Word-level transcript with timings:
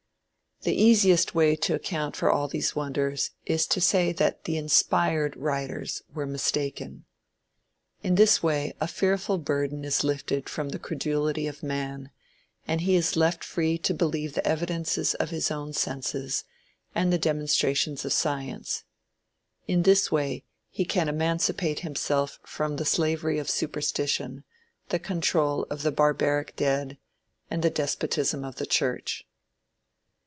The 0.63 0.75
easiest 0.79 1.33
way 1.33 1.55
to 1.55 1.73
account 1.73 2.15
for 2.15 2.29
all 2.31 2.47
these 2.47 2.75
wonders 2.75 3.31
is 3.47 3.65
to 3.65 3.81
say 3.81 4.11
that 4.11 4.43
the 4.43 4.57
"inspired" 4.57 5.35
writers 5.35 6.03
were 6.13 6.27
mistaken. 6.27 7.05
In 8.03 8.13
this 8.13 8.43
way 8.43 8.75
a 8.79 8.87
fearful 8.87 9.39
burden 9.39 9.83
is 9.83 10.03
lifted 10.03 10.47
from 10.47 10.69
the 10.69 10.77
credulity 10.77 11.47
of 11.47 11.63
man, 11.63 12.11
and 12.67 12.81
he 12.81 12.95
is 12.95 13.15
left 13.17 13.43
free 13.43 13.79
to 13.79 13.95
believe 13.95 14.35
the 14.35 14.45
evidences 14.47 15.15
of 15.15 15.31
his 15.31 15.49
own 15.49 15.73
senses, 15.73 16.43
and 16.93 17.11
the 17.11 17.17
demonstrations 17.17 18.05
of 18.05 18.13
science. 18.13 18.83
In 19.67 19.81
this 19.81 20.11
way 20.11 20.43
he 20.69 20.85
can 20.85 21.09
emancipate 21.09 21.79
himself 21.79 22.39
from 22.45 22.75
the 22.75 22.85
slavery 22.85 23.39
of 23.39 23.49
superstition, 23.49 24.43
the 24.89 24.99
control 24.99 25.65
of 25.71 25.81
the 25.81 25.91
barbaric 25.91 26.55
dead, 26.55 26.99
and 27.49 27.63
the 27.63 27.71
despotism 27.71 28.45
of 28.45 28.57
the 28.57 28.67
church. 28.67 29.25